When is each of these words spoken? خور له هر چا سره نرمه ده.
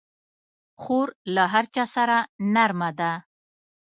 خور 0.81 1.07
له 1.35 1.43
هر 1.53 1.65
چا 1.75 1.83
سره 1.95 2.17
نرمه 2.53 2.89
ده. 2.99 3.11